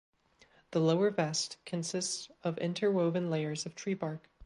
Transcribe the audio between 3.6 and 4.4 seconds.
of tree bark.